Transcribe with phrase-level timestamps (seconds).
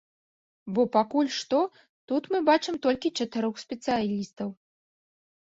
[0.77, 1.59] Бо пакуль што
[2.13, 4.49] тут мы бачым толькі чатырох спецыялістаў.